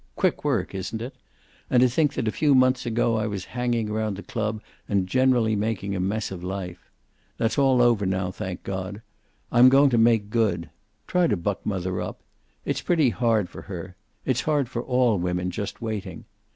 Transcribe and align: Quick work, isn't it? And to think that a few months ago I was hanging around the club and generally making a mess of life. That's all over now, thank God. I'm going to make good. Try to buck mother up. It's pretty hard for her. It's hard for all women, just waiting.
Quick 0.15 0.43
work, 0.43 0.73
isn't 0.73 0.99
it? 0.99 1.13
And 1.69 1.81
to 1.81 1.87
think 1.87 2.15
that 2.15 2.27
a 2.27 2.31
few 2.31 2.55
months 2.55 2.87
ago 2.87 3.17
I 3.17 3.27
was 3.27 3.45
hanging 3.53 3.87
around 3.87 4.15
the 4.17 4.23
club 4.23 4.59
and 4.89 5.05
generally 5.05 5.55
making 5.55 5.95
a 5.95 5.99
mess 5.99 6.31
of 6.31 6.43
life. 6.43 6.89
That's 7.37 7.59
all 7.59 7.83
over 7.83 8.03
now, 8.07 8.31
thank 8.31 8.63
God. 8.63 9.03
I'm 9.51 9.69
going 9.69 9.91
to 9.91 9.99
make 9.99 10.31
good. 10.31 10.71
Try 11.05 11.27
to 11.27 11.37
buck 11.37 11.63
mother 11.67 12.01
up. 12.01 12.19
It's 12.65 12.81
pretty 12.81 13.11
hard 13.11 13.47
for 13.47 13.61
her. 13.61 13.95
It's 14.25 14.41
hard 14.41 14.67
for 14.67 14.81
all 14.81 15.19
women, 15.19 15.51
just 15.51 15.83
waiting. 15.83 16.25